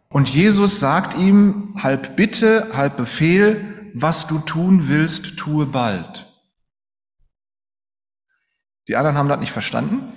Und 0.08 0.28
Jesus 0.28 0.80
sagt 0.80 1.16
ihm, 1.18 1.74
halb 1.80 2.16
Bitte, 2.16 2.70
halb 2.72 2.96
Befehl, 2.96 3.92
was 3.94 4.26
du 4.26 4.38
tun 4.38 4.88
willst, 4.88 5.36
tue 5.36 5.66
bald. 5.66 6.27
Die 8.88 8.96
anderen 8.96 9.16
haben 9.16 9.28
das 9.28 9.38
nicht 9.38 9.52
verstanden. 9.52 10.12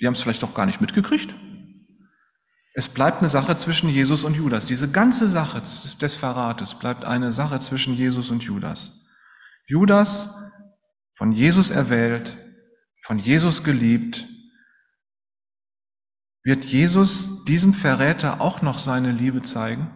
Die 0.00 0.06
haben 0.06 0.14
es 0.14 0.22
vielleicht 0.22 0.42
doch 0.42 0.54
gar 0.54 0.66
nicht 0.66 0.80
mitgekriegt. 0.80 1.34
Es 2.76 2.88
bleibt 2.88 3.20
eine 3.20 3.28
Sache 3.28 3.54
zwischen 3.56 3.88
Jesus 3.88 4.24
und 4.24 4.34
Judas. 4.34 4.66
Diese 4.66 4.90
ganze 4.90 5.28
Sache 5.28 5.60
des 5.60 6.14
Verrates 6.16 6.74
bleibt 6.74 7.04
eine 7.04 7.30
Sache 7.30 7.60
zwischen 7.60 7.94
Jesus 7.94 8.30
und 8.30 8.42
Judas. 8.42 9.04
Judas, 9.66 10.34
von 11.12 11.30
Jesus 11.30 11.70
erwählt, 11.70 12.36
von 13.04 13.20
Jesus 13.20 13.62
geliebt, 13.62 14.26
wird 16.42 16.64
Jesus 16.64 17.44
diesem 17.44 17.72
Verräter 17.72 18.40
auch 18.40 18.60
noch 18.60 18.78
seine 18.78 19.12
Liebe 19.12 19.42
zeigen? 19.42 19.90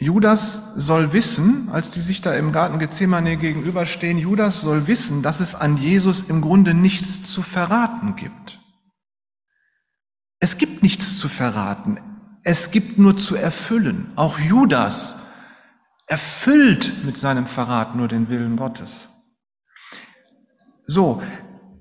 Judas 0.00 0.74
soll 0.76 1.12
wissen, 1.12 1.68
als 1.70 1.90
die 1.90 2.00
sich 2.00 2.20
da 2.20 2.32
im 2.34 2.52
Garten 2.52 2.78
Gethsemane 2.78 3.36
gegenüberstehen, 3.36 4.18
Judas 4.18 4.60
soll 4.60 4.86
wissen, 4.86 5.22
dass 5.22 5.40
es 5.40 5.56
an 5.56 5.76
Jesus 5.76 6.22
im 6.28 6.40
Grunde 6.40 6.72
nichts 6.72 7.24
zu 7.24 7.42
verraten 7.42 8.14
gibt. 8.14 8.60
Es 10.38 10.56
gibt 10.56 10.84
nichts 10.84 11.18
zu 11.18 11.28
verraten. 11.28 11.98
Es 12.44 12.70
gibt 12.70 12.98
nur 12.98 13.16
zu 13.16 13.34
erfüllen. 13.34 14.12
Auch 14.14 14.38
Judas 14.38 15.16
erfüllt 16.06 17.04
mit 17.04 17.16
seinem 17.16 17.46
Verrat 17.46 17.96
nur 17.96 18.06
den 18.06 18.28
Willen 18.28 18.56
Gottes. 18.56 19.08
So, 20.86 21.22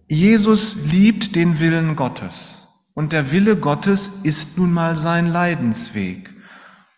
Jesus 0.08 0.76
liebt 0.86 1.36
den 1.36 1.60
Willen 1.60 1.96
Gottes. 1.96 2.68
Und 2.96 3.14
der 3.14 3.32
Wille 3.32 3.58
Gottes 3.58 4.10
ist 4.24 4.58
nun 4.58 4.74
mal 4.74 4.96
sein 4.96 5.28
Leidensweg. 5.28 6.34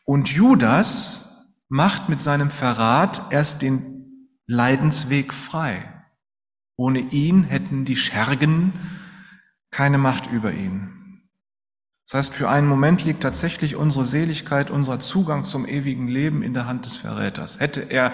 Und 0.09 0.27
Judas 0.27 1.45
macht 1.67 2.09
mit 2.09 2.19
seinem 2.19 2.49
Verrat 2.49 3.31
erst 3.31 3.61
den 3.61 4.39
Leidensweg 4.47 5.35
frei. 5.35 5.87
Ohne 6.77 6.97
ihn 6.97 7.43
hätten 7.43 7.85
die 7.85 7.95
Schergen 7.95 8.73
keine 9.69 9.99
Macht 9.99 10.25
über 10.25 10.51
ihn. 10.51 11.21
Das 12.07 12.15
heißt, 12.15 12.33
für 12.33 12.49
einen 12.49 12.67
Moment 12.67 13.05
liegt 13.05 13.21
tatsächlich 13.21 13.75
unsere 13.75 14.03
Seligkeit, 14.03 14.71
unser 14.71 14.99
Zugang 14.99 15.43
zum 15.43 15.67
ewigen 15.67 16.07
Leben 16.07 16.41
in 16.41 16.55
der 16.55 16.65
Hand 16.65 16.87
des 16.87 16.97
Verräters. 16.97 17.59
Hätte 17.59 17.81
er 17.81 18.11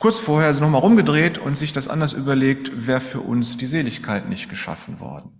kurz 0.00 0.18
vorher 0.18 0.52
nochmal 0.54 0.80
rumgedreht 0.80 1.38
und 1.38 1.56
sich 1.56 1.72
das 1.72 1.86
anders 1.86 2.14
überlegt, 2.14 2.88
wäre 2.88 3.00
für 3.00 3.20
uns 3.20 3.58
die 3.58 3.66
Seligkeit 3.66 4.28
nicht 4.28 4.50
geschaffen 4.50 4.98
worden. 4.98 5.39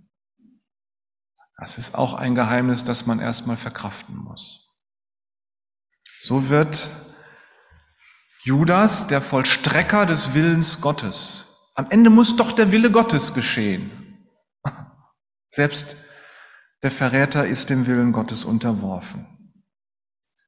Das 1.61 1.77
ist 1.77 1.95
auch 1.95 2.15
ein 2.15 2.35
Geheimnis, 2.35 2.85
das 2.85 3.05
man 3.05 3.21
erstmal 3.21 3.57
verkraften 3.57 4.17
muss. 4.17 4.67
So 6.19 6.49
wird 6.49 6.89
Judas 8.43 9.07
der 9.07 9.21
Vollstrecker 9.21 10.07
des 10.07 10.33
Willens 10.33 10.81
Gottes. 10.81 11.45
Am 11.75 11.91
Ende 11.91 12.09
muss 12.09 12.37
doch 12.37 12.53
der 12.53 12.73
Wille 12.73 12.91
Gottes 12.91 13.35
geschehen. 13.35 14.27
Selbst 15.49 15.97
der 16.83 16.91
Verräter 16.91 17.47
ist 17.47 17.69
dem 17.69 17.87
Willen 17.87 18.13
Gottes 18.13 18.45
unterworfen. 18.45 19.27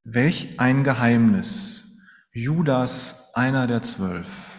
Welch 0.05 0.59
ein 0.59 0.83
Geheimnis. 0.83 2.01
Judas, 2.33 3.35
einer 3.35 3.67
der 3.67 3.83
zwölf. 3.83 4.52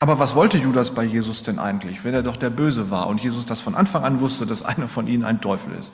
Aber 0.00 0.18
was 0.18 0.34
wollte 0.34 0.58
Judas 0.58 0.90
bei 0.90 1.04
Jesus 1.04 1.42
denn 1.42 1.58
eigentlich, 1.58 2.04
wenn 2.04 2.14
er 2.14 2.22
doch 2.22 2.36
der 2.36 2.50
Böse 2.50 2.90
war 2.90 3.06
und 3.06 3.22
Jesus 3.22 3.46
das 3.46 3.60
von 3.60 3.74
Anfang 3.74 4.04
an 4.04 4.20
wusste, 4.20 4.46
dass 4.46 4.62
einer 4.62 4.88
von 4.88 5.06
ihnen 5.06 5.24
ein 5.24 5.40
Teufel 5.40 5.72
ist? 5.78 5.90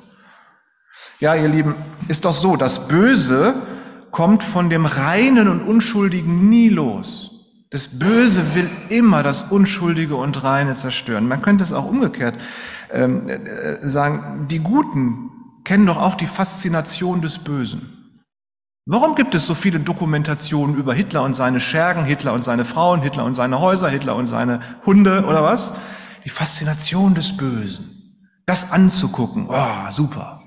Ja, 1.20 1.34
ihr 1.34 1.48
Lieben, 1.48 1.74
ist 2.08 2.24
doch 2.24 2.32
so, 2.32 2.56
das 2.56 2.88
Böse 2.88 3.54
kommt 4.10 4.42
von 4.42 4.70
dem 4.70 4.86
Reinen 4.86 5.48
und 5.48 5.60
Unschuldigen 5.60 6.48
nie 6.48 6.68
los. 6.68 7.30
Das 7.70 7.86
Böse 7.86 8.54
will 8.54 8.68
immer 8.88 9.22
das 9.22 9.44
Unschuldige 9.44 10.16
und 10.16 10.42
Reine 10.42 10.74
zerstören. 10.74 11.28
Man 11.28 11.40
könnte 11.40 11.62
es 11.62 11.72
auch 11.72 11.84
umgekehrt 11.84 12.36
ähm, 12.90 13.28
äh, 13.28 13.86
sagen, 13.86 14.48
die 14.48 14.58
Guten 14.58 15.30
kennen 15.62 15.86
doch 15.86 15.98
auch 15.98 16.16
die 16.16 16.26
Faszination 16.26 17.20
des 17.20 17.38
Bösen. 17.38 17.99
Warum 18.86 19.14
gibt 19.14 19.34
es 19.34 19.46
so 19.46 19.54
viele 19.54 19.78
Dokumentationen 19.78 20.76
über 20.76 20.94
Hitler 20.94 21.22
und 21.22 21.34
seine 21.34 21.60
Schergen, 21.60 22.04
Hitler 22.04 22.32
und 22.32 22.44
seine 22.44 22.64
Frauen, 22.64 23.02
Hitler 23.02 23.24
und 23.24 23.34
seine 23.34 23.60
Häuser, 23.60 23.88
Hitler 23.88 24.16
und 24.16 24.26
seine 24.26 24.60
Hunde 24.86 25.24
oder 25.26 25.42
was? 25.42 25.72
Die 26.24 26.30
Faszination 26.30 27.14
des 27.14 27.36
Bösen. 27.36 28.18
Das 28.46 28.72
anzugucken, 28.72 29.46
oh, 29.48 29.90
super 29.90 30.40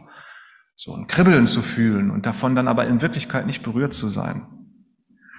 so 0.84 0.94
ein 0.94 1.08
Kribbeln 1.08 1.48
zu 1.48 1.62
fühlen 1.62 2.12
und 2.12 2.26
davon 2.26 2.56
dann 2.56 2.68
aber 2.68 2.88
in 2.88 3.02
Wirklichkeit 3.02 3.46
nicht 3.46 3.64
berührt 3.64 3.94
zu 3.94 4.10
sein. 4.10 4.46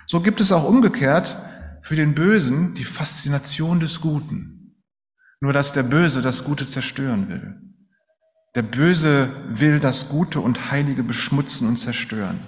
So 0.07 0.21
gibt 0.21 0.41
es 0.41 0.53
auch 0.53 0.65
umgekehrt 0.65 1.37
für 1.83 1.97
den 1.97 2.15
Bösen 2.15 2.73
die 2.75 2.85
Faszination 2.85 3.79
des 3.79 4.01
Guten. 4.01 4.83
Nur 5.41 5.53
dass 5.53 5.73
der 5.73 5.83
Böse 5.83 6.23
das 6.23 6.45
Gute 6.45 6.67
zerstören 6.67 7.29
will. 7.29 7.61
Der 8.55 8.63
Böse 8.63 9.29
will 9.49 9.81
das 9.81 10.09
Gute 10.09 10.41
und 10.41 10.71
Heilige 10.71 11.03
beschmutzen 11.03 11.69
und 11.69 11.77
zerstören. 11.77 12.39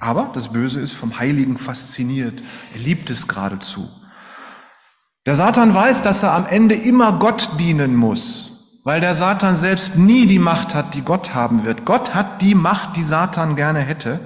Aber 0.00 0.30
das 0.34 0.52
Böse 0.52 0.80
ist 0.80 0.92
vom 0.92 1.18
Heiligen 1.18 1.58
fasziniert. 1.58 2.42
Er 2.72 2.80
liebt 2.80 3.10
es 3.10 3.28
geradezu. 3.28 3.88
Der 5.26 5.36
Satan 5.36 5.74
weiß, 5.74 6.02
dass 6.02 6.22
er 6.22 6.32
am 6.32 6.46
Ende 6.46 6.74
immer 6.74 7.18
Gott 7.18 7.50
dienen 7.60 7.94
muss 7.94 8.50
weil 8.84 9.00
der 9.00 9.14
Satan 9.14 9.56
selbst 9.56 9.96
nie 9.96 10.26
die 10.26 10.38
Macht 10.38 10.74
hat, 10.74 10.94
die 10.94 11.02
Gott 11.02 11.34
haben 11.34 11.64
wird. 11.64 11.84
Gott 11.84 12.14
hat 12.14 12.40
die 12.42 12.54
Macht, 12.54 12.96
die 12.96 13.02
Satan 13.02 13.56
gerne 13.56 13.80
hätte. 13.80 14.20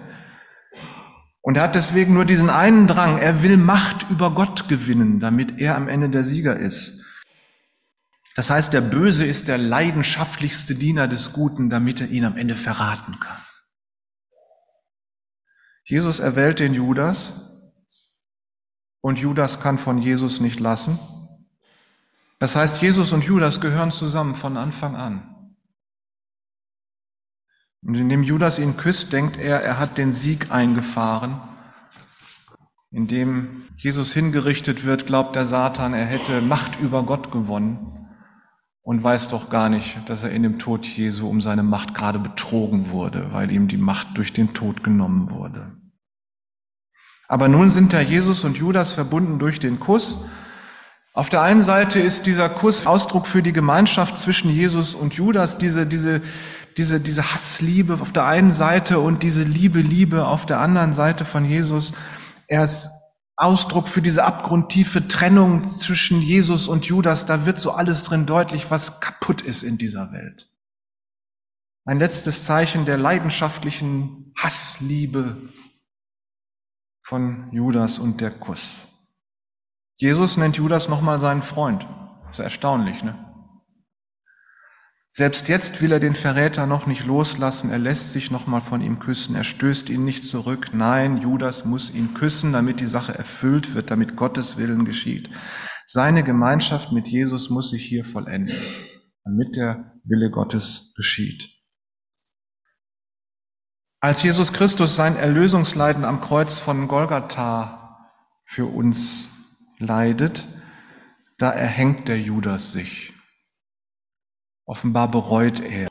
Und 1.41 1.57
er 1.57 1.65
hat 1.65 1.75
deswegen 1.75 2.15
nur 2.15 2.25
diesen 2.25 2.51
einen 2.51 2.87
Drang. 2.87 3.19
Er 3.19 3.43
will 3.43 3.57
Macht 3.57 4.07
über 4.11 4.31
Gott 4.31 4.69
gewinnen, 4.69 5.21
damit 5.21 5.61
er 5.61 5.77
am 5.77 5.89
Ende 5.89 6.09
der 6.09 6.25
Sieger 6.25 6.57
ist. 6.57 7.03
Das 8.37 8.51
heißt, 8.51 8.73
der 8.73 8.81
Böse 8.81 9.25
ist 9.25 9.49
der 9.49 9.59
leidenschaftlichste 9.59 10.75
Diener 10.75 11.09
des 11.09 11.33
Guten, 11.33 11.69
damit 11.71 12.01
er 12.01 12.09
ihn 12.09 12.25
am 12.25 12.37
Ende 12.37 12.57
verraten 12.57 13.21
kann. 13.21 13.44
Jesus 15.85 16.19
erwählt 16.19 16.61
den 16.61 16.75
Judas 16.75 17.33
und 19.01 19.19
Judas 19.19 19.61
kann 19.61 19.79
von 19.79 19.99
Jesus 19.99 20.41
nicht 20.41 20.61
lassen. 20.61 20.99
Das 22.39 22.57
heißt, 22.57 22.81
Jesus 22.83 23.13
und 23.13 23.25
Judas 23.25 23.61
gehören 23.61 23.91
zusammen 23.91 24.35
von 24.35 24.57
Anfang 24.57 24.97
an. 24.97 25.55
Und 27.83 27.97
indem 27.97 28.23
Judas 28.23 28.59
ihn 28.59 28.79
küsst, 28.79 29.13
denkt 29.13 29.37
er, 29.37 29.63
er 29.63 29.79
hat 29.79 29.99
den 29.99 30.13
Sieg 30.13 30.51
eingefahren. 30.51 31.41
Indem 32.91 33.65
Jesus 33.77 34.15
hingerichtet 34.15 34.85
wird, 34.85 35.07
glaubt 35.07 35.37
der 35.37 35.45
Satan, 35.45 35.93
er 35.93 36.07
hätte 36.07 36.41
Macht 36.41 36.81
über 36.81 37.03
Gott 37.03 37.31
gewonnen 37.31 38.04
und 38.85 39.03
weiß 39.03 39.29
doch 39.29 39.49
gar 39.49 39.71
nicht, 39.71 39.99
dass 40.09 40.25
er 40.25 40.31
in 40.31 40.43
dem 40.43 40.59
Tod 40.59 40.87
Jesu 40.87 41.27
um 41.29 41.41
seine 41.41 41.63
Macht 41.63 41.95
gerade 41.95 42.19
betrogen 42.19 42.91
wurde, 42.91 43.33
weil 43.33 43.51
ihm 43.51 43.67
die 43.67 43.79
Macht 43.79 44.09
durch 44.15 44.33
den 44.33 44.53
Tod 44.53 44.85
genommen 44.85 45.31
wurde. 45.31 45.73
Aber 47.27 47.49
nun 47.49 47.71
sind 47.71 47.95
da 47.95 48.01
Jesus 48.01 48.45
und 48.45 48.59
Judas 48.59 48.93
verbunden 48.93 49.39
durch 49.39 49.59
den 49.59 49.81
Kuss. 49.81 50.27
Auf 51.15 51.31
der 51.31 51.41
einen 51.41 51.63
Seite 51.63 51.99
ist 51.99 52.27
dieser 52.27 52.51
Kuss 52.51 52.87
Ausdruck 52.87 53.27
für 53.27 53.43
die 53.43 53.55
Gemeinschaft 53.55 54.19
zwischen 54.19 54.51
Jesus 54.51 54.95
und 54.95 55.15
Judas, 55.15 55.57
diese, 55.57 55.87
diese, 55.87 56.21
diese, 56.77 57.01
diese 57.01 57.33
Hassliebe 57.33 57.95
auf 57.95 58.13
der 58.13 58.27
einen 58.27 58.51
Seite 58.51 59.01
und 59.01 59.23
diese 59.23 59.45
Liebe, 59.45 59.81
Liebe 59.81 60.27
auf 60.27 60.45
der 60.45 60.61
anderen 60.61 60.93
Seite 60.93 61.25
von 61.25 61.47
Jesus. 61.47 61.95
Er 62.49 62.65
ist 62.65 62.91
Ausdruck 63.37 63.89
für 63.89 64.03
diese 64.03 64.25
abgrundtiefe 64.25 65.09
Trennung 65.09 65.67
zwischen 65.67 66.23
Jesus 66.23 66.69
und 66.69 66.87
Judas. 66.87 67.27
Da 67.27 67.47
wird 67.47 67.59
so 67.59 67.73
alles 67.73 68.05
drin 68.05 68.27
deutlich, 68.27 68.71
was 68.71 69.01
kaputt 69.01 69.43
ist 69.43 69.63
in 69.63 69.77
dieser 69.79 70.13
Welt. 70.13 70.51
Ein 71.85 71.99
letztes 71.99 72.45
Zeichen 72.45 72.87
der 72.87 72.97
leidenschaftlichen 72.97 74.33
Hassliebe 74.39 75.37
von 77.03 77.51
Judas 77.53 77.99
und 77.99 78.21
der 78.21 78.31
Kuss. 78.31 78.79
Jesus 79.97 80.37
nennt 80.37 80.57
Judas 80.57 80.89
nochmal 80.89 81.21
seinen 81.21 81.43
Freund. 81.43 81.87
Das 82.27 82.39
ist 82.39 82.45
erstaunlich, 82.45 83.03
ne? 83.03 83.34
Selbst 85.17 85.47
jetzt 85.47 85.81
will 85.81 85.93
er 85.93 86.01
den 86.01 86.17
Verräter 86.17 86.67
noch 86.67 86.87
nicht 86.87 87.05
loslassen. 87.05 87.71
Er 87.71 87.79
lässt 87.79 88.11
sich 88.11 88.33
nochmal 88.33 88.63
von 88.63 88.81
ihm 88.81 88.99
küssen. 88.99 89.37
Er 89.37 89.45
stößt 89.45 89.89
ihn 89.89 90.05
nicht 90.05 90.25
zurück. 90.25 90.71
Nein, 90.73 91.19
Judas 91.19 91.65
muss 91.65 91.95
ihn 91.95 92.15
küssen, 92.15 92.53
damit 92.53 92.81
die 92.81 92.87
Sache 92.87 93.15
erfüllt 93.15 93.77
wird, 93.77 93.93
damit 93.93 94.17
Gottes 94.17 94.57
Willen 94.57 94.85
geschieht. 94.85 95.31
Seine 95.87 96.25
Gemeinschaft 96.25 96.91
mit 96.91 97.07
Jesus 97.07 97.49
muss 97.49 97.71
sich 97.71 97.85
hier 97.85 98.05
vollenden, 98.05 98.57
damit 99.23 99.55
der 99.55 100.01
Wille 100.03 100.33
Gottes 100.33 100.93
geschieht. 100.97 101.49
Als 104.01 104.21
Jesus 104.25 104.53
Christus 104.53 104.97
sein 104.97 105.15
Erlösungsleiden 105.15 106.05
am 106.05 106.21
Kreuz 106.21 106.59
von 106.59 106.89
Golgatha 106.89 108.11
für 108.45 108.67
uns 108.67 109.29
leidet, 109.79 110.49
da 111.39 111.51
erhängt 111.51 112.09
der 112.09 112.21
Judas 112.21 112.73
sich. 112.73 113.14
Offenbar 114.67 115.11
bereut 115.11 115.61
er. 115.61 115.89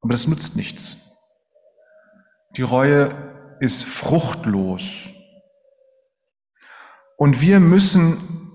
Aber 0.00 0.12
das 0.12 0.26
nützt 0.26 0.56
nichts. 0.56 0.96
Die 2.56 2.62
Reue 2.62 3.56
ist 3.60 3.84
fruchtlos. 3.84 5.10
Und 7.16 7.40
wir 7.40 7.60
müssen 7.60 8.46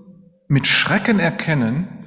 mit 0.48 0.68
Schrecken 0.68 1.20
erkennen, 1.20 1.98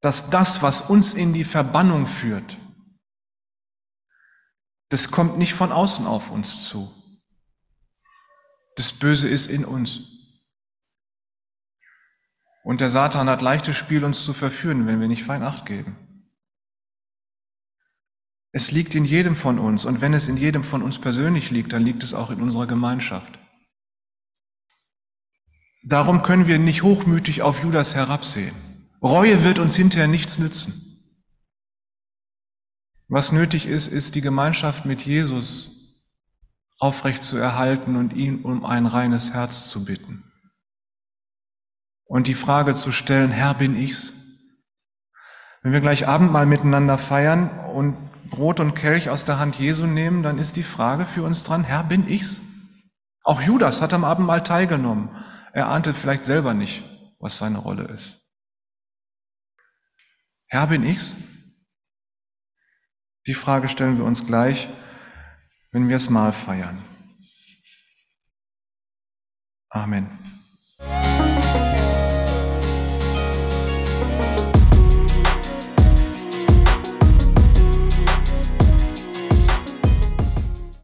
dass 0.00 0.30
das, 0.30 0.62
was 0.62 0.82
uns 0.82 1.14
in 1.14 1.32
die 1.32 1.44
Verbannung 1.44 2.06
führt, 2.06 2.58
das 4.88 5.10
kommt 5.10 5.38
nicht 5.38 5.54
von 5.54 5.72
außen 5.72 6.06
auf 6.06 6.30
uns 6.30 6.68
zu. 6.68 6.92
Das 8.76 8.92
Böse 8.92 9.28
ist 9.28 9.46
in 9.46 9.64
uns. 9.64 10.00
Und 12.62 12.80
der 12.80 12.90
Satan 12.90 13.28
hat 13.28 13.42
leichtes 13.42 13.76
Spiel, 13.76 14.04
uns 14.04 14.24
zu 14.24 14.32
verführen, 14.32 14.86
wenn 14.86 15.00
wir 15.00 15.08
nicht 15.08 15.24
fein 15.24 15.42
Acht 15.42 15.66
geben. 15.66 15.96
Es 18.52 18.70
liegt 18.70 18.94
in 18.94 19.04
jedem 19.04 19.34
von 19.34 19.58
uns 19.58 19.84
und 19.84 20.00
wenn 20.00 20.12
es 20.12 20.28
in 20.28 20.36
jedem 20.36 20.62
von 20.62 20.82
uns 20.82 20.98
persönlich 20.98 21.50
liegt, 21.50 21.72
dann 21.72 21.82
liegt 21.82 22.04
es 22.04 22.12
auch 22.12 22.30
in 22.30 22.42
unserer 22.42 22.66
Gemeinschaft. 22.66 23.38
Darum 25.82 26.22
können 26.22 26.46
wir 26.46 26.58
nicht 26.58 26.82
hochmütig 26.82 27.42
auf 27.42 27.62
Judas 27.62 27.94
herabsehen. 27.94 28.54
Reue 29.02 29.42
wird 29.42 29.58
uns 29.58 29.74
hinterher 29.74 30.06
nichts 30.06 30.38
nützen. 30.38 30.74
Was 33.08 33.32
nötig 33.32 33.66
ist, 33.66 33.88
ist 33.88 34.14
die 34.14 34.20
Gemeinschaft 34.20 34.84
mit 34.84 35.02
Jesus 35.02 35.70
aufrecht 36.78 37.24
zu 37.24 37.36
erhalten 37.36 37.96
und 37.96 38.12
ihn 38.12 38.42
um 38.42 38.64
ein 38.64 38.86
reines 38.86 39.32
Herz 39.32 39.68
zu 39.68 39.84
bitten. 39.84 40.31
Und 42.12 42.26
die 42.26 42.34
Frage 42.34 42.74
zu 42.74 42.92
stellen, 42.92 43.30
Herr, 43.30 43.54
bin 43.54 43.74
ich's? 43.74 44.12
Wenn 45.62 45.72
wir 45.72 45.80
gleich 45.80 46.06
Abendmahl 46.06 46.44
miteinander 46.44 46.98
feiern 46.98 47.48
und 47.70 47.96
Brot 48.28 48.60
und 48.60 48.74
Kelch 48.74 49.08
aus 49.08 49.24
der 49.24 49.38
Hand 49.38 49.58
Jesu 49.58 49.86
nehmen, 49.86 50.22
dann 50.22 50.36
ist 50.36 50.56
die 50.56 50.62
Frage 50.62 51.06
für 51.06 51.22
uns 51.22 51.42
dran, 51.42 51.64
Herr, 51.64 51.84
bin 51.84 52.06
ich's? 52.06 52.42
Auch 53.24 53.40
Judas 53.40 53.80
hat 53.80 53.94
am 53.94 54.04
Abendmahl 54.04 54.44
teilgenommen. 54.44 55.08
Er 55.54 55.68
ahnte 55.68 55.94
vielleicht 55.94 56.24
selber 56.24 56.52
nicht, 56.52 56.84
was 57.18 57.38
seine 57.38 57.56
Rolle 57.56 57.84
ist. 57.84 58.20
Herr, 60.48 60.66
bin 60.66 60.84
ich's? 60.84 61.16
Die 63.26 63.32
Frage 63.32 63.70
stellen 63.70 63.96
wir 63.96 64.04
uns 64.04 64.26
gleich, 64.26 64.68
wenn 65.70 65.88
wir 65.88 65.96
es 65.96 66.10
mal 66.10 66.34
feiern. 66.34 66.84
Amen. 69.70 70.18